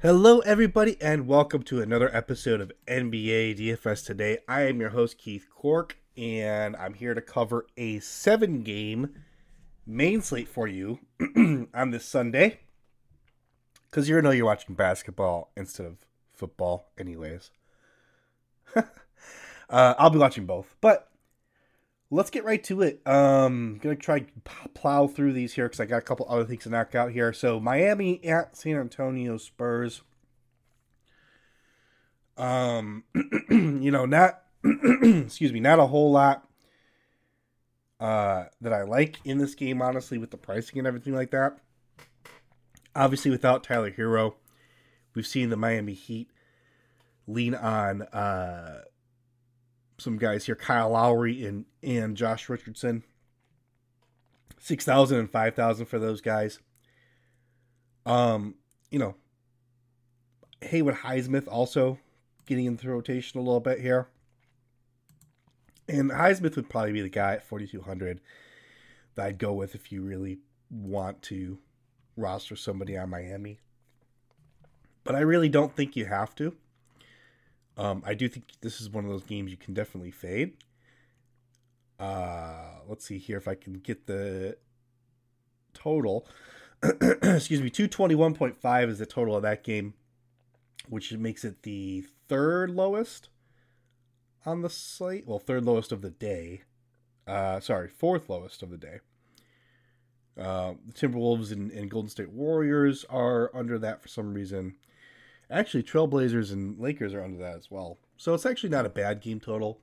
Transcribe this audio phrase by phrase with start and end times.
[0.00, 4.38] Hello, everybody, and welcome to another episode of NBA DFS Today.
[4.46, 9.16] I am your host, Keith Cork, and I'm here to cover a seven game
[9.84, 11.00] main slate for you
[11.74, 12.60] on this Sunday.
[13.90, 15.96] Because you know you're watching basketball instead of
[16.32, 17.50] football, anyways.
[18.76, 18.82] uh,
[19.68, 21.07] I'll be watching both, but
[22.10, 23.06] let's get right to it.
[23.06, 24.26] Um, gonna try
[24.74, 27.32] plow through these here because I got a couple other things to knock out here.
[27.32, 30.02] So Miami at San Antonio Spurs.
[32.36, 33.04] Um,
[33.50, 36.44] you know, not excuse me, not a whole lot
[38.00, 41.58] uh that I like in this game, honestly, with the pricing and everything like that.
[42.94, 44.34] Obviously, without Tyler Herro,
[45.14, 46.30] we've seen the Miami Heat
[47.26, 48.82] lean on uh
[49.98, 53.02] some guys here, Kyle Lowry and and Josh Richardson.
[54.58, 56.60] Six thousand and five thousand for those guys.
[58.06, 58.54] Um,
[58.90, 59.16] you know,
[60.62, 61.98] Haywood Highsmith also
[62.46, 64.08] getting into the rotation a little bit here.
[65.88, 68.20] And Highsmith would probably be the guy at 4,200
[69.14, 70.38] that I'd go with if you really
[70.70, 71.58] want to
[72.16, 73.58] roster somebody on Miami.
[75.04, 76.54] But I really don't think you have to.
[77.78, 80.54] Um, I do think this is one of those games you can definitely fade.
[81.98, 84.56] Uh, let's see here if I can get the
[85.74, 86.26] total.
[86.82, 89.94] Excuse me, 221.5 is the total of that game,
[90.88, 93.28] which makes it the third lowest
[94.44, 95.26] on the slate.
[95.26, 96.62] Well, third lowest of the day.
[97.26, 99.00] Uh, sorry, fourth lowest of the day.
[100.38, 104.76] Uh, the Timberwolves and, and Golden State Warriors are under that for some reason.
[105.50, 107.98] Actually, Trailblazers and Lakers are under that as well.
[108.16, 109.80] So it's actually not a bad game total.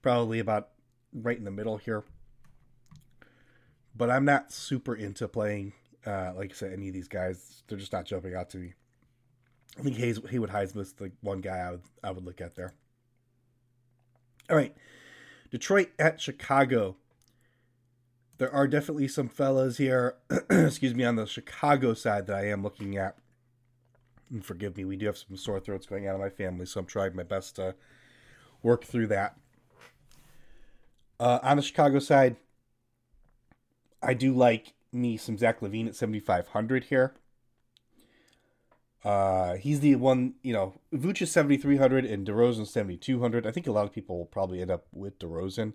[0.00, 0.70] Probably about
[1.12, 2.04] right in the middle here.
[3.94, 5.74] But I'm not super into playing,
[6.06, 7.62] uh, like I said, any of these guys.
[7.68, 8.72] They're just not jumping out to me.
[9.78, 12.74] I think Hayes, Haywood Highsmith's the one guy I would I would look at there.
[14.50, 14.74] All right,
[15.50, 16.96] Detroit at Chicago.
[18.38, 20.16] There are definitely some fellas here,
[20.50, 23.16] excuse me, on the Chicago side that I am looking at.
[24.32, 26.80] And forgive me, we do have some sore throats going on in my family, so
[26.80, 27.74] I'm trying my best to
[28.62, 29.36] work through that.
[31.20, 32.36] Uh, on the Chicago side,
[34.02, 37.14] I do like me some Zach LaVine at 7,500 here.
[39.04, 43.46] Uh, he's the one, you know, Vooch is 7,300 and DeRozan 7,200.
[43.46, 45.74] I think a lot of people will probably end up with DeRozan,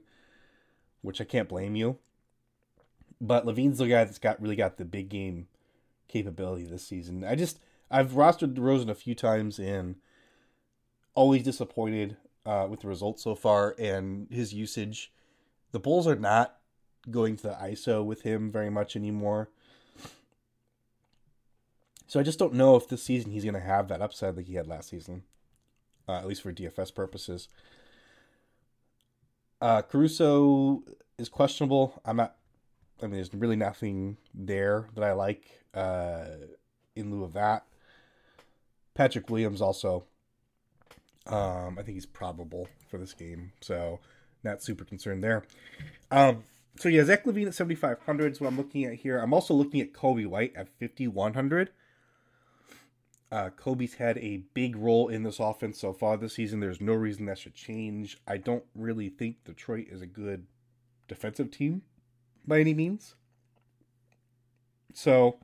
[1.01, 1.97] which I can't blame you.
[3.19, 5.47] But LaVine's the guy that's got really got the big game
[6.07, 7.23] capability this season.
[7.23, 9.95] I just, I've rostered DeRozan a few times and
[11.15, 15.11] always disappointed uh, with the results so far and his usage.
[15.71, 16.57] The Bulls are not
[17.09, 19.49] going to the ISO with him very much anymore.
[22.07, 24.47] So I just don't know if this season he's going to have that upside like
[24.47, 25.23] he had last season,
[26.07, 27.49] uh, at least for DFS purposes.
[29.59, 30.83] Uh, Caruso
[31.17, 32.01] is questionable.
[32.05, 32.35] I'm not.
[33.01, 35.43] I mean, there's really nothing there that I like
[35.73, 36.25] uh,
[36.95, 37.65] in lieu of that.
[38.97, 40.06] Patrick Williams also.
[41.28, 44.00] Um, I think he's probable for this game, so
[44.44, 45.44] not super concerned there.
[46.09, 46.44] Um,
[46.78, 49.19] so yeah, Zach LaVine at 7,500 is what I'm looking at here.
[49.19, 51.69] I'm also looking at Coby White at 5,100.
[53.30, 56.59] Uh, Coby's had a big role in this offense so far this season.
[56.59, 58.18] There's no reason that should change.
[58.25, 60.47] I don't really think Detroit is a good
[61.08, 61.84] defensive team
[62.47, 63.14] by any means.
[64.94, 65.38] So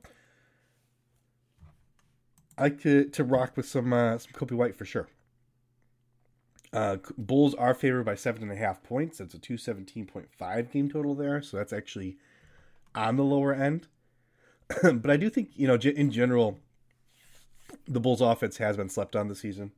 [2.56, 5.08] I like to, to rock with some uh, some Coby White for sure.
[6.72, 9.18] Uh, Bulls are favored by seven and a half points.
[9.18, 12.16] That's a two seventeen point five game total there, so that's actually
[12.94, 13.88] on the lower end.
[14.82, 16.58] but I do think you know in general
[17.86, 19.72] the Bulls offense has been slept on this season.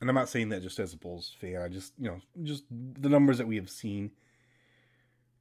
[0.00, 1.60] And I'm not saying that just as a Bulls fan.
[1.60, 4.12] I just, you know, just the numbers that we have seen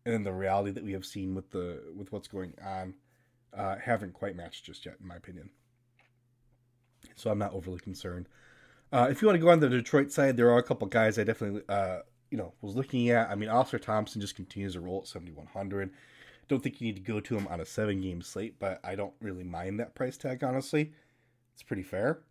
[0.05, 2.95] and then the reality that we have seen with the with what's going on
[3.53, 5.49] uh, haven't quite matched just yet, in my opinion.
[7.15, 8.27] So I'm not overly concerned.
[8.91, 11.19] Uh, if you want to go on the Detroit side, there are a couple guys
[11.19, 11.99] I definitely, uh,
[12.31, 13.29] you know, was looking at.
[13.29, 15.91] I mean, Ausar Thompson just continues to roll at 7,100.
[16.47, 18.95] Don't think you need to go to him on a seven game slate, but I
[18.95, 20.93] don't really mind that price tag, honestly.
[21.53, 22.21] It's pretty fair.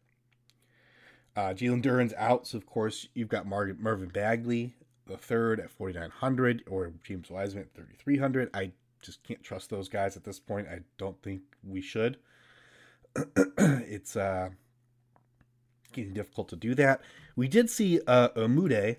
[1.37, 4.75] Uh, Jalen Duren's out, so of course you've got Mar- Marvin Bagley,
[5.06, 8.50] the third at 4,900, or James Wiseman at 3,300.
[8.53, 10.67] I just can't trust those guys at this point.
[10.67, 12.17] I don't think we should.
[13.58, 14.50] it's uh,
[15.93, 17.00] getting difficult to do that.
[17.37, 18.96] We did see uh, Umude,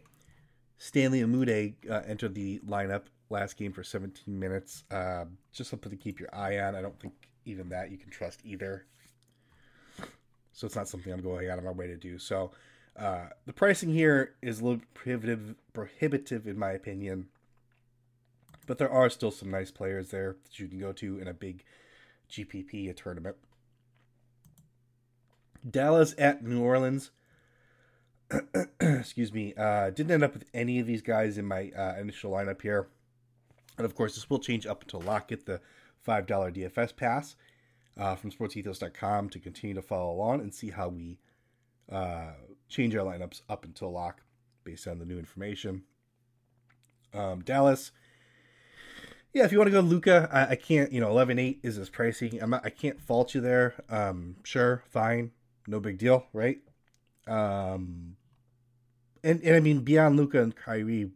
[0.77, 4.83] Stanley Umude, uh, enter the lineup last game for 17 minutes.
[4.89, 6.75] Uh, just something to keep your eye on.
[6.75, 7.13] I don't think
[7.45, 8.85] even that you can trust either
[10.59, 12.19] so it's not something I'm going out of my way to do.
[12.19, 12.51] So
[12.97, 17.27] uh, the pricing here is a little prohibitive, prohibitive in my opinion,
[18.67, 21.33] but there are still some nice players there that you can go to in a
[21.33, 21.63] big
[22.29, 23.37] GPP a tournament.
[25.67, 27.11] Dallas at New Orleans.
[28.79, 29.53] Excuse me.
[29.55, 32.87] Uh, didn't end up with any of these guys in my uh, initial lineup here.
[33.77, 35.29] And of course, this will change up until lock.
[35.29, 35.61] Get the
[36.07, 37.35] $5 DFS pass
[37.97, 41.19] uh, from sportsethos.com to continue to follow along and see how we
[41.91, 42.31] uh,
[42.67, 44.21] change our lineups up until lock
[44.63, 45.83] based on the new information.
[47.13, 47.91] Um, Dallas.
[49.33, 50.91] Yeah, if you want to go Luka, I, I, can't.
[50.91, 52.41] You know, eleven eight is his pricing.
[52.41, 53.75] I'm not, I can't fault you there.
[53.89, 55.31] Um, sure, fine,
[55.69, 56.59] no big deal, right?
[57.27, 58.15] Um,
[59.23, 61.11] and and I mean beyond Luka and Kyrie,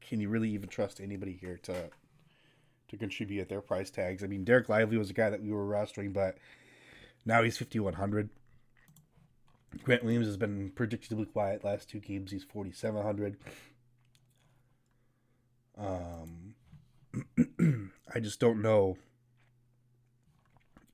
[0.00, 1.90] can you really even trust anybody here to
[2.88, 4.22] to contribute at their price tags?
[4.22, 6.38] I mean, Dereck Lively was a guy that we were rostering, but
[7.24, 8.30] now he's fifty one hundred.
[9.82, 12.30] Grant Williams has been predictably quiet last two games.
[12.30, 13.36] He's forty seven hundred.
[15.76, 16.54] Um,
[18.14, 18.96] I just don't know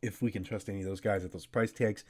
[0.02, 2.04] if we can trust any of those guys at those price tags.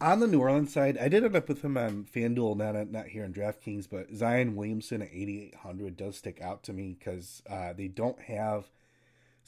[0.00, 3.06] On the New Orleans side, I did end up with him on FanDuel, not not
[3.06, 7.72] here in DraftKings, but Zion Williamson at 8,800 does stick out to me because uh,
[7.72, 8.66] they don't have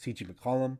[0.01, 0.77] CJ McCollum.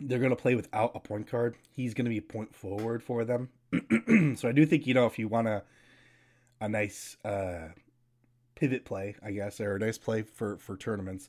[0.00, 1.56] They're going to play without a point guard.
[1.70, 3.50] He's going to be a point forward for them.
[4.36, 5.62] so I do think, you know, if you want a,
[6.60, 7.68] a nice uh,
[8.56, 11.28] pivot play, I guess, or a nice play for, for tournaments,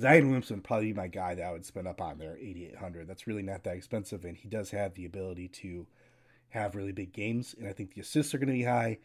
[0.00, 3.08] Zion Williamson would probably be my guy that I would spend up on there, 8,800.
[3.08, 5.86] That's really not that expensive, and he does have the ability to
[6.50, 8.98] have really big games, and I think the assists are going to be high.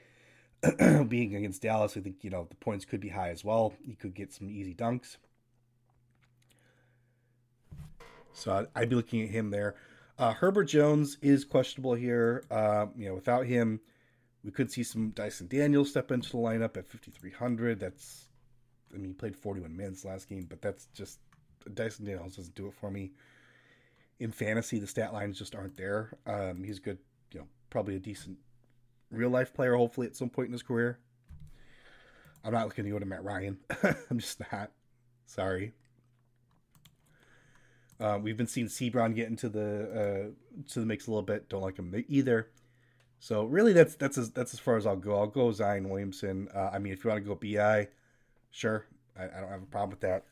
[1.07, 3.73] Being against Dallas, I think, you know, the points could be high as well.
[3.83, 5.17] He could get some easy dunks.
[8.33, 9.75] So I'd be looking at him there.
[10.19, 12.43] Uh, Herbert Jones is questionable here.
[12.51, 13.79] Uh, you know, without him,
[14.43, 17.79] we could see some Dyson Daniels step into the lineup at 5,300.
[17.79, 18.27] That's
[18.93, 21.19] I mean, he played 41 minutes last game, but that's just
[21.73, 23.11] Dyson Daniels doesn't do it for me.
[24.19, 26.17] In fantasy, the stat lines just aren't there.
[26.25, 26.99] Um, he's good,
[27.33, 28.37] you know, probably a decent
[29.09, 30.99] real life player, hopefully at some point in his career.
[32.43, 33.57] I'm not looking to go to Matt Ryan.
[34.09, 34.71] I'm just not.
[35.25, 35.73] Sorry.
[37.99, 41.49] Uh, we've been seeing Sebron get into the uh, to the mix a little bit.
[41.49, 42.49] Don't like him either.
[43.19, 45.19] So really, that's that's as that's as far as I'll go.
[45.19, 46.49] I'll go Zion Williamson.
[46.53, 47.89] Uh, I mean, if you want to go Bi,
[48.51, 48.85] Sure,
[49.17, 50.25] I, I don't have a problem with that.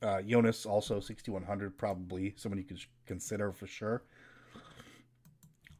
[0.00, 4.02] Uh, Jonas also 6100, probably someone you could consider for sure.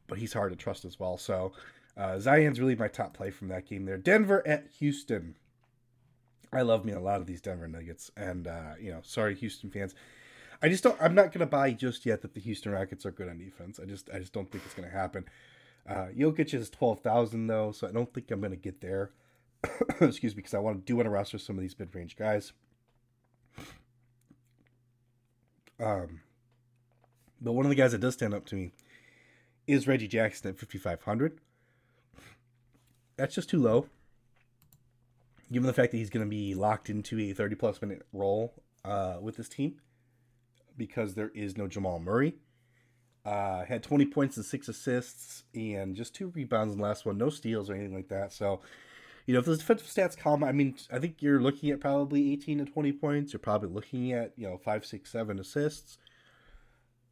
[0.07, 1.17] But he's hard to trust as well.
[1.17, 1.53] So
[1.95, 3.97] uh, Zion's really my top play from that game there.
[3.97, 5.35] Denver at Houston.
[6.51, 9.69] I love me a lot of these Denver Nuggets, and uh, you know, sorry Houston
[9.69, 9.93] fans.
[10.61, 10.97] I just don't.
[10.99, 13.79] I'm not gonna buy just yet that the Houston Rockets are good on defense.
[13.79, 15.25] I just, I just don't think it's gonna happen.
[15.87, 19.11] Uh, Jokic is twelve thousand though, so I don't think I'm gonna get there.
[20.01, 22.15] excuse me, because I want to do want to roster some of these mid range
[22.15, 22.53] guys.
[25.79, 26.21] Um,
[27.41, 28.71] but one of the guys that does stand up to me
[29.67, 31.39] is Reggie Jackson at 5,500.
[33.15, 33.85] That's just too low,
[35.51, 38.53] given the fact that he's going to be locked into a 30 plus minute role
[38.85, 39.75] uh, with this team
[40.77, 42.35] because there is no Jamal Murray.
[43.25, 47.17] Uh, had 20 points and six assists and just two rebounds in the last one,
[47.17, 48.31] no steals or anything like that.
[48.31, 48.61] So
[49.25, 52.33] you know, if those defensive stats come, I mean, I think you're looking at probably
[52.33, 53.33] 18 to 20 points.
[53.33, 55.97] You're probably looking at, you know, five, six, seven assists.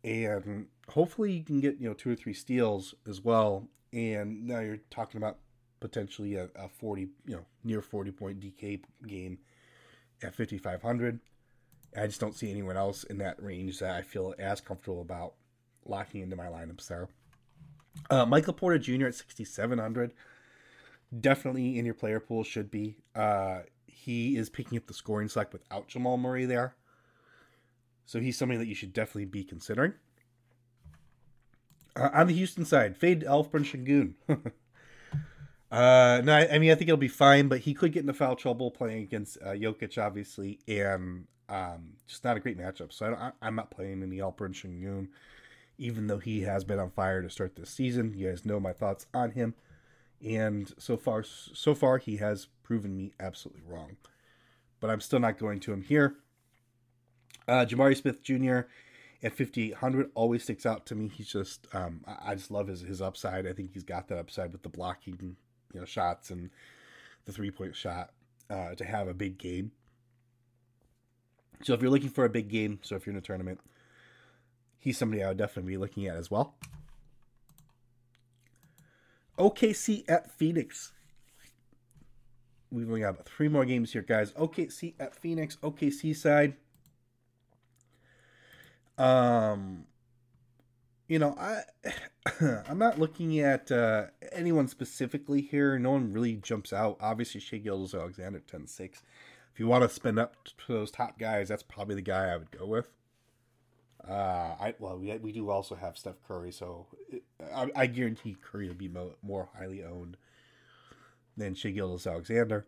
[0.04, 3.68] And hopefully you can get, you know, two or three steals as well.
[3.94, 5.38] And now you're talking about
[5.80, 9.40] potentially a, a 40, you know, near 40 point DK game
[10.24, 11.20] at 5,500.
[11.96, 15.34] I just don't see anyone else in that range that I feel as comfortable about
[15.86, 17.08] locking into my lineups there.
[18.10, 19.08] Uh, Michael Porter Jr.
[19.08, 20.14] at 6,700
[21.20, 22.98] definitely in your player pool should be.
[23.16, 26.76] Uh, he is picking up the scoring slack without Jamal Murray there.
[28.06, 29.94] So he's somebody that you should definitely be considering.
[31.96, 34.14] Uh, on the Houston side, fade Alperen Sengun.
[35.72, 38.14] uh, no, I, I, mean I think it'll be fine, but he could get into
[38.14, 42.94] foul trouble playing against uh, Jokic, obviously, and um, just not a great matchup.
[42.94, 45.10] So I am not playing any Alperen Sengun,
[45.78, 48.14] even though he has been on fire to start this season.
[48.16, 49.56] You guys know my thoughts on him
[50.26, 53.98] and so far so far he has proven me absolutely wrong.
[54.80, 56.16] But i'm still not going to him here.
[57.48, 58.62] Uh Jabari Smith jr
[59.24, 61.08] at 5800 always sticks out to me.
[61.08, 63.48] He's just um i, just love his his upside.
[63.48, 65.36] I think he's got that upside with the blocking
[65.74, 66.50] you know shots and
[67.26, 68.12] the three point shot
[68.50, 69.72] uh to have a big game.
[71.64, 73.60] So if you're looking for a big game so if you're in a tournament
[74.80, 76.56] he's somebody i would definitely be looking at as well
[79.38, 80.92] OKC at Phoenix.
[82.72, 84.32] We've only got about three more games here, guys.
[84.34, 85.58] OKC at Phoenix.
[85.58, 86.56] OKC side.
[88.98, 89.86] Um,
[91.08, 91.62] you know, I
[92.68, 95.78] I'm not looking at uh, anyone specifically here.
[95.80, 96.98] No one really jumps out.
[97.00, 99.02] Obviously, Shai Gilgeous-Alexander 10-6.
[99.54, 102.38] If you want to spend up to those top guys, that's probably the guy I
[102.38, 102.97] would go with.
[104.10, 106.88] Uh, I well, we, we do also have Steph Curry, so
[107.54, 110.16] I, I guarantee Curry will be mo- more highly owned
[111.36, 112.66] than Shai Gilgeous-Alexander.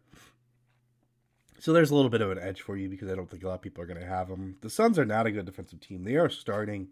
[1.60, 3.48] So there's a little bit of an edge for you because I don't think a
[3.48, 4.58] lot of people are going to have him.
[4.62, 6.04] The Suns are not a good defensive team.
[6.04, 6.90] They are starting,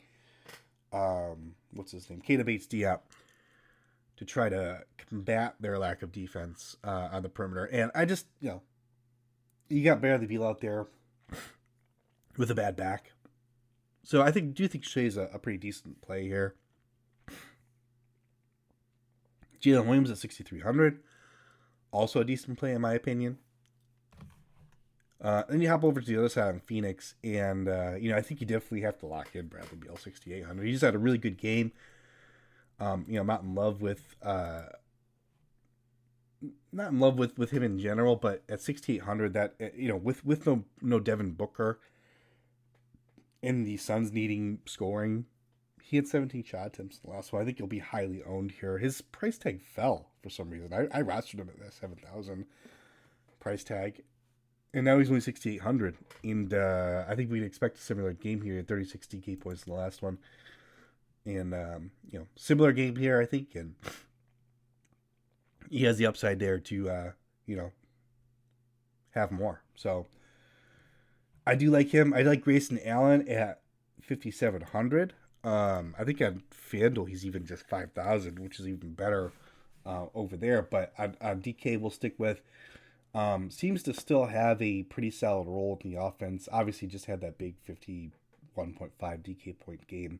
[0.92, 3.00] um, what's his name, Keita Bates-Diop,
[4.18, 7.66] to try to combat their lack of defense uh, on the perimeter.
[7.66, 8.62] And I just, you know,
[9.70, 10.88] you got Bradley Beal out there
[12.38, 13.12] with a bad back.
[14.08, 16.56] So I think do think Shai's a, a pretty decent play here.
[19.62, 21.00] Jalen Williams at 6,300.
[21.92, 23.38] Also a decent play in my opinion.
[25.20, 28.16] Uh, then you hop over to the other side on Phoenix, and uh, you know
[28.16, 30.66] I think you definitely have to lock in Bradley Beal 6,800.
[30.66, 31.74] He just had a really good game.
[32.80, 34.68] Um, you know, I'm not in love with uh,
[36.72, 39.98] not in love with, with him in general, but at 6,800, that uh, you know,
[39.98, 41.82] with with no no Devin Booker,
[43.42, 45.26] and the Suns needing scoring,
[45.82, 47.42] he had 17 shot attempts in the last one.
[47.42, 48.78] I think he'll be highly owned here.
[48.78, 50.74] His price tag fell for some reason.
[50.74, 52.46] I, I rostered him at that 7,000
[53.40, 54.04] price tag
[54.74, 55.96] and now he's only 6,800.
[56.24, 59.74] And uh, I think we'd expect a similar game here at 36 DK points in
[59.74, 60.18] the last one.
[61.26, 63.56] And, um, you know, similar game here, I think.
[63.56, 63.76] And
[65.70, 67.12] he has the upside there to, uh,
[67.46, 67.72] you know,
[69.12, 69.64] have more.
[69.76, 70.06] So
[71.48, 72.14] I do like him.
[72.14, 73.62] I like Grayson Allen at
[74.02, 75.14] 5,700.
[75.46, 79.32] Um, I think on FanDuel he's even just 5,000, which is even better
[79.86, 80.62] uh, over there.
[80.62, 82.42] But on, on DK, we'll stick with.
[83.16, 86.50] Um, seems to still have a pretty solid role in the offense.
[86.52, 88.12] Obviously, just had that big 51.5
[89.00, 90.20] DK point game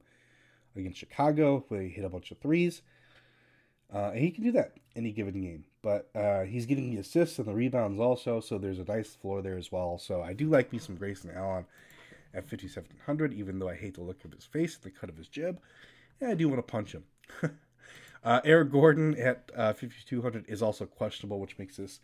[0.78, 2.82] against Chicago where he hit a bunch of threes.
[3.94, 5.66] Uh, and he can do that any given game.
[5.82, 9.42] But uh, he's getting the assists and the rebounds also, so there's a nice floor
[9.42, 9.98] there as well.
[9.98, 11.66] So I do like me some Grayson Allen
[12.34, 15.18] at 5,700, even though I hate the look of his face and the cut of
[15.18, 15.60] his jib.
[16.22, 17.04] I do want to punch him.
[18.24, 22.00] uh, Eric Gordon at uh, 5,200 is also questionable, which makes this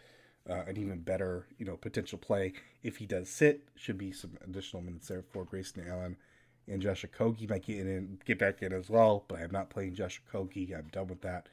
[0.50, 3.64] uh, an even better, you know, potential play if he does sit.
[3.76, 6.18] Should be some additional minutes there for Grayson Allen
[6.68, 9.26] and Josh Okogie might get in, get back in as well.
[9.28, 10.78] But I'm not playing Josh Okogie.
[10.78, 11.48] I'm done with that.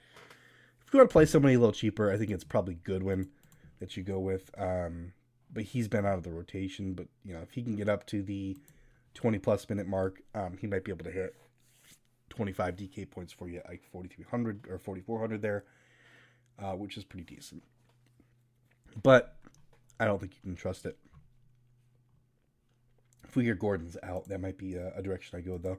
[0.87, 3.29] If you want to play somebody a little cheaper, I think it's probably Goodwin
[3.79, 4.50] that you go with.
[4.59, 5.12] Um,
[5.52, 6.95] but he's been out of the rotation.
[6.95, 8.57] But you know, if he can get up to the
[9.14, 11.35] 20 plus minute mark, um, he might be able to hit
[12.31, 15.64] 25 DK points for you, like 4,300 or 4,400 there,
[16.59, 17.62] uh, which is pretty decent.
[19.02, 19.37] But
[19.99, 20.97] I don't think you can trust it.
[23.31, 25.79] If we hear Gordon's out, that might be a, a direction I go, though.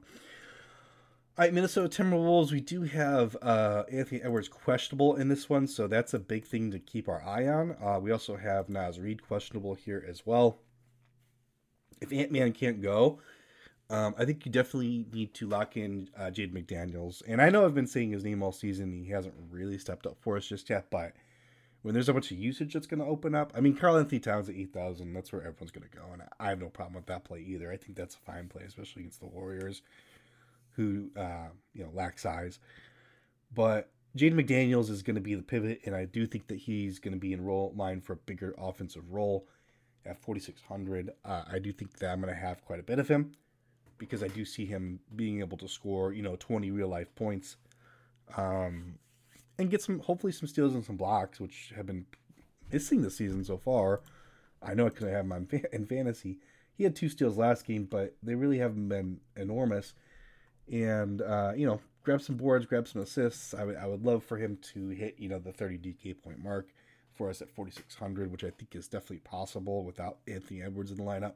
[1.36, 2.50] right, Minnesota Timberwolves.
[2.50, 6.70] We do have uh, Anthony Edwards questionable in this one, so that's a big thing
[6.70, 7.76] to keep our eye on.
[7.78, 10.60] Uh, we also have Naz Reid questionable here as well.
[12.00, 13.18] If Ant Man can't go,
[13.90, 17.22] um, I think you definitely need to lock in uh, Jaden McDaniels.
[17.28, 19.02] And I know I've been saying his name all season.
[19.04, 21.12] He hasn't really stepped up for us just yet, but
[21.82, 23.52] when there's a bunch of usage that's going to open up.
[23.56, 26.04] I mean, Karl-Anthony Towns at 8,000, that's where everyone's going to go.
[26.12, 27.70] And I have no problem with that play either.
[27.70, 29.82] I think that's a fine play, especially against the Warriors,
[30.76, 32.60] who, uh, you know, lack size.
[33.54, 36.98] But Jaden McDaniels is going to be the pivot, and I do think that he's
[36.98, 39.48] going to be in role line for a bigger offensive role
[40.06, 41.10] at 4,600.
[41.24, 43.32] Uh, I do think that I'm going to have quite a bit of him
[43.98, 47.56] because I do see him being able to score, you know, 20 real life points.
[48.36, 48.98] Um,
[49.58, 52.06] and get some hopefully some steals and some blocks, which have been
[52.72, 54.00] missing this season so far.
[54.62, 56.38] I know I could have him in fantasy.
[56.74, 59.94] He had two steals last game, but they really haven't been enormous.
[60.70, 63.54] And uh, you know, grab some boards, grab some assists.
[63.54, 66.42] I would I would love for him to hit you know the 30 DK point
[66.42, 66.68] mark
[67.14, 71.02] for us at 4600, which I think is definitely possible without Anthony Edwards in the
[71.02, 71.34] lineup.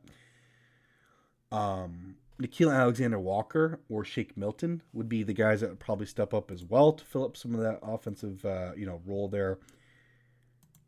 [1.53, 6.35] Um, Nickeil Alexander Walker or Shake Milton would be the guys that would probably step
[6.35, 9.59] up as well to fill up some of that offensive, uh, you know, role there.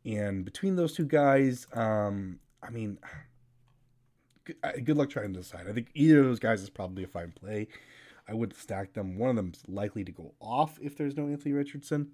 [0.05, 2.99] And between those two guys, um, I mean,
[4.83, 5.67] good luck trying to decide.
[5.67, 7.67] I think either of those guys is probably a fine play.
[8.27, 9.17] I would stack them.
[9.17, 12.11] One of them's likely to go off if there's no Anthony Richardson.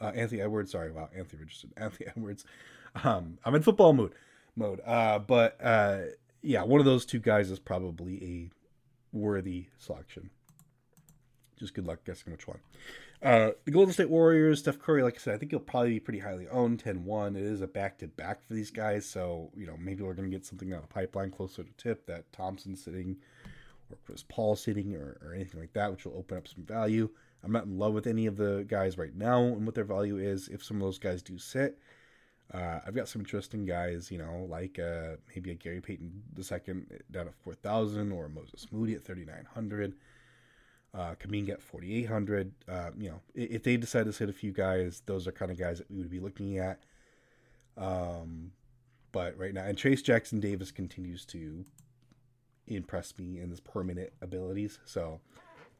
[0.00, 2.44] Uh, Anthony Edwards, sorry, wow, Anthony Richardson, Anthony Edwards.
[3.04, 4.14] Um, I'm in football mood,
[4.56, 4.80] mode.
[4.84, 5.98] Uh, but uh,
[6.42, 8.63] yeah, one of those two guys is probably a
[9.14, 10.30] worthy selection.
[11.58, 12.58] Just good luck guessing which one.
[13.22, 16.00] Uh, the Golden State Warriors, Steph Curry, like I said, I think he'll probably be
[16.00, 17.36] pretty highly owned 10 1.
[17.36, 19.06] It is a back to back for these guys.
[19.06, 22.06] So, you know, maybe we're going to get something out of pipeline closer to tip
[22.06, 23.16] that Thompson sitting
[23.90, 27.08] or Chris Paul sitting or, or anything like that, which will open up some value.
[27.42, 30.18] I'm not in love with any of the guys right now and what their value
[30.18, 30.48] is.
[30.48, 31.78] If some of those guys do sit,
[32.52, 36.82] uh, I've got some interesting guys, you know, like uh, maybe a Gary Payton II
[37.10, 39.94] down at 4,000 or Moses Moody at 3,900.
[40.92, 42.52] Uh, Kuminga at 4,800.
[42.68, 45.58] Uh, you know, if they decide to sit a few guys, those are kind of
[45.58, 46.80] guys that we would be looking at.
[47.76, 48.52] Um,
[49.10, 51.64] but right now, and Trayce Jackson Davis continues to
[52.66, 54.78] impress me in his permanent abilities.
[54.84, 55.20] So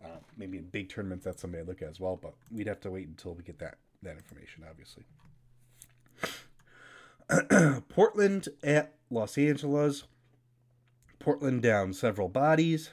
[0.04, 2.18] uh, maybe in big tournaments, that's somebody I look at as well.
[2.20, 5.04] But we'd have to wait until we get that that information, obviously.
[7.88, 10.04] Portland at Los Angeles.
[11.24, 12.90] Portland down several bodies,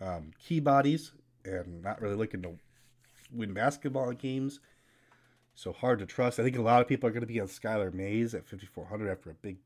[0.00, 1.10] um, key bodies,
[1.44, 2.56] and not really looking to
[3.32, 4.60] win basketball games.
[5.56, 6.38] So hard to trust.
[6.38, 9.10] I think a lot of people are going to be on Skylar Mays at 5,400
[9.10, 9.56] after a big,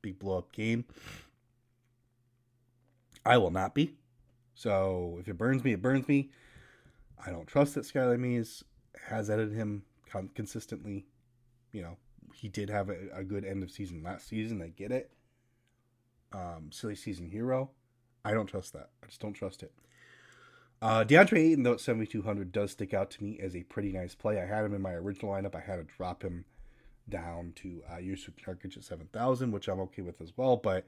[0.00, 0.86] big blow up game.
[3.24, 3.94] I will not be.
[4.54, 6.30] So if it burns me, it burns me.
[7.24, 8.64] I don't trust that Skylar Mays
[9.08, 9.84] has edited him
[10.34, 11.04] consistently.
[11.72, 11.96] You know,
[12.34, 14.60] he did have a, a, good end of season last season.
[14.60, 15.10] I get it.
[16.32, 17.70] Um, silly season hero.
[18.24, 18.90] I don't trust that.
[19.02, 19.72] I just don't trust it.
[20.82, 24.14] Uh, DeAndre Ayton, though at 7,200, does stick out to me as a pretty nice
[24.14, 24.40] play.
[24.40, 25.54] I had him in my original lineup.
[25.54, 26.44] I had to drop him
[27.08, 30.56] down to uh, Jusuf Nurkic at 7,000, which I'm okay with as well.
[30.56, 30.86] But,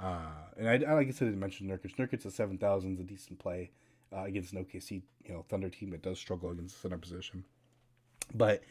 [0.00, 1.96] uh, and I, I like I said, I mentioned Nurkic.
[1.96, 3.70] Nurkic at 7,000 is a decent play
[4.14, 7.44] uh, against an OKC you know, Thunder team that does struggle against the center position.
[8.34, 8.62] But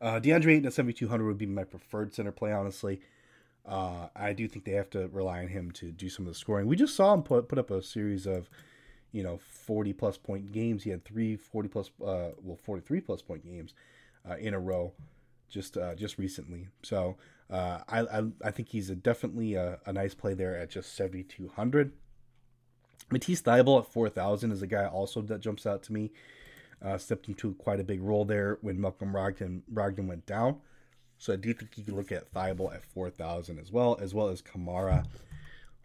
[0.00, 3.00] uh, DeAndre Ayton at 7,200 would be my preferred center play, honestly.
[3.66, 6.38] Uh, I do think they have to rely on him to do some of the
[6.38, 6.66] scoring.
[6.66, 8.48] We just saw him put, put up a series of,
[9.12, 10.84] you know, 40 plus point games.
[10.84, 13.74] He had three 40 plus, uh, well, 43 plus point games
[14.28, 14.92] uh, in a row
[15.50, 16.68] just uh, just recently.
[16.82, 17.16] So
[17.50, 20.94] uh, I, I, I think he's a, definitely a, a, nice play there at just
[20.94, 21.92] 7,200.
[23.10, 26.12] Matisse Thybulle at 4,000 is a guy also that jumps out to me
[26.84, 30.56] uh, stepped into quite a big role there when Malcolm Brogdon, Brogdon went down.
[31.18, 34.28] So I do think you can look at Thybulle at 4,000 as well, as well
[34.28, 35.04] as Kamara.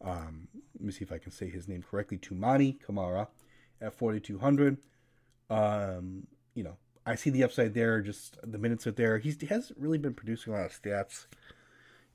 [0.02, 2.18] Um, let me see if I can say his name correctly.
[2.18, 3.28] Toumani Kamara
[3.82, 4.78] at 4,200.
[5.50, 8.02] Um, you know, I see the upside there.
[8.02, 9.18] Just the minutes are there.
[9.18, 11.26] He's, he hasn't really been producing a lot of stats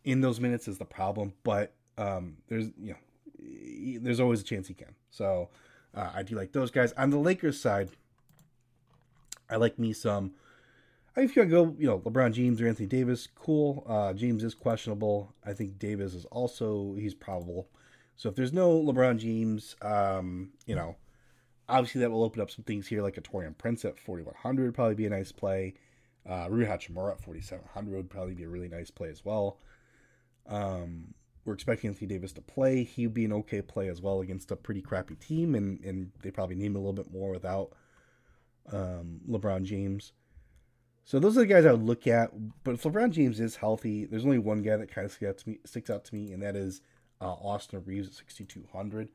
[0.05, 4.69] in those minutes is the problem, but um, there's you know there's always a chance
[4.69, 4.95] he can.
[5.11, 5.51] So
[5.95, 6.93] uh, I do like those guys.
[6.93, 7.90] On the Lakers side,
[9.51, 10.33] I like me some.
[11.17, 13.85] I think you go, you know, LeBron James or Anthony Davis, cool.
[13.89, 15.35] Uh, James is questionable.
[15.45, 17.69] I think Davis is also he's probable.
[18.17, 20.97] So if there's no LeBron James, um, you know,
[21.69, 24.75] obviously that will open up some things here, like a Taurean Prince at 4100 would
[24.75, 25.75] probably be a nice play.
[26.29, 29.59] Uh, Rui Hachimura at 4700 would probably be a really nice play as well.
[30.47, 32.85] Um, we're expecting Anthony Davis to play.
[32.85, 36.31] He'd be an okay play as well against a pretty crappy team, and and they
[36.31, 37.73] probably need him a little bit more without
[38.73, 40.12] um, LeBron James.
[41.05, 42.31] So those are the guys I would look at.
[42.62, 45.38] But if LeBron James is healthy, there's only one guy that kind of sticks out
[45.38, 46.83] to me, sticks out to me and that is
[47.20, 49.09] uh, Austin Reaves at 6,200.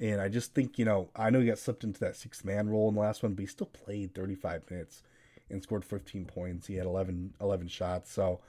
[0.00, 2.68] And I just think, you know, I know he got slipped into that six man
[2.68, 5.02] role in the last one, but he still played 35 minutes
[5.50, 6.66] and scored 15 points.
[6.66, 8.12] He had 11, 11 shots.
[8.12, 8.40] So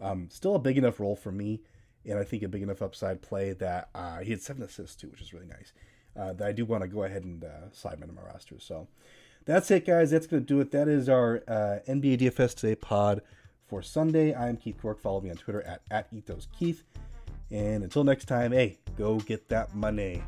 [0.00, 1.62] um, still a big enough role for me.
[2.04, 5.08] And I think a big enough upside play that uh, he had seven assists too,
[5.08, 5.72] which is really nice.
[6.16, 8.58] Uh, that I do want to go ahead and uh, slide him into my roster.
[8.58, 8.88] So
[9.44, 10.10] that's it, guys.
[10.10, 10.70] That's going to do it.
[10.72, 13.22] That is our uh, NBA DFS Today pod
[13.68, 14.34] for Sunday.
[14.34, 15.00] I'm Keith Cork.
[15.00, 16.82] Follow me on Twitter at, at EthosKeith.
[17.50, 20.22] And until next time, hey, go get that money.